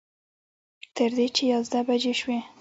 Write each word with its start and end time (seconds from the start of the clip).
تر 0.95 1.09
دې 1.17 1.27
چې 1.35 1.43
یازده 1.51 1.79
بجې 1.87 2.13
شوې. 2.19 2.39